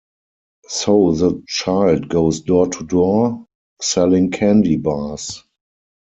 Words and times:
So 0.67 1.11
the 1.11 1.43
child 1.45 2.09
goes 2.09 2.41
door 2.41 2.67
to 2.67 2.83
door, 2.83 3.45
selling 3.83 4.31
candy 4.31 4.77
bars. 4.77 5.43